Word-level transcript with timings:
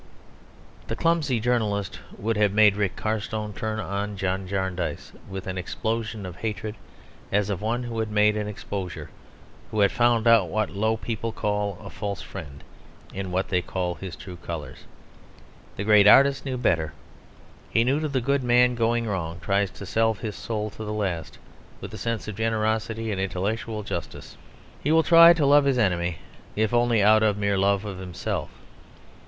The 0.87 0.95
clumsy 0.95 1.39
journalist 1.39 1.99
would 2.17 2.35
have 2.35 2.51
made 2.53 2.75
Rick 2.75 2.95
Carstone 2.95 3.53
turn 3.53 3.79
on 3.79 4.17
John 4.17 4.47
Jarndyce 4.47 5.11
with 5.29 5.45
an 5.45 5.59
explosion 5.59 6.25
of 6.25 6.37
hatred, 6.37 6.73
as 7.31 7.51
of 7.51 7.61
one 7.61 7.83
who 7.83 7.99
had 7.99 8.09
made 8.09 8.35
an 8.35 8.47
exposure 8.47 9.11
who 9.69 9.81
had 9.81 9.91
found 9.91 10.25
out 10.27 10.49
what 10.49 10.71
low 10.71 10.97
people 10.97 11.31
call 11.31 11.77
"a 11.79 11.91
false 11.91 12.23
friend" 12.23 12.63
in 13.13 13.29
what 13.29 13.49
they 13.49 13.61
call 13.61 13.93
"his 13.93 14.15
true 14.15 14.37
colours." 14.37 14.85
The 15.75 15.83
great 15.83 16.07
artist 16.07 16.45
knew 16.45 16.57
better; 16.57 16.93
he 17.69 17.83
knew 17.83 17.99
that 17.99 18.15
a 18.15 18.21
good 18.21 18.43
man 18.43 18.73
going 18.73 19.05
wrong 19.05 19.39
tries 19.39 19.69
to 19.69 19.85
salve 19.85 20.21
his 20.21 20.35
soul 20.35 20.71
to 20.71 20.83
the 20.83 20.91
last 20.93 21.37
with 21.79 21.91
the 21.91 21.99
sense 21.99 22.27
of 22.27 22.35
generosity 22.37 23.11
and 23.11 23.21
intellectual 23.21 23.83
justice. 23.83 24.35
He 24.83 24.91
will 24.91 25.03
try 25.03 25.33
to 25.33 25.45
love 25.45 25.65
his 25.65 25.77
enemy 25.77 26.17
if 26.55 26.73
only 26.73 27.03
out 27.03 27.21
of 27.21 27.37
mere 27.37 27.55
love 27.59 27.85
of 27.85 27.99
himself. 27.99 28.49